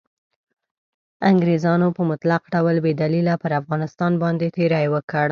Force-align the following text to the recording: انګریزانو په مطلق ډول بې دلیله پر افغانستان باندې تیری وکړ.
انګریزانو 1.31 1.87
په 1.97 2.01
مطلق 2.11 2.41
ډول 2.53 2.75
بې 2.83 2.91
دلیله 3.01 3.33
پر 3.41 3.51
افغانستان 3.61 4.11
باندې 4.23 4.53
تیری 4.57 4.87
وکړ. 4.93 5.27